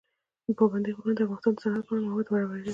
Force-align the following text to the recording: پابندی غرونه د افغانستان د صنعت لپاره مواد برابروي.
پابندی 0.59 0.91
غرونه 0.97 1.13
د 1.17 1.21
افغانستان 1.25 1.53
د 1.55 1.59
صنعت 1.61 1.77
لپاره 1.83 1.99
مواد 2.05 2.27
برابروي. 2.33 2.69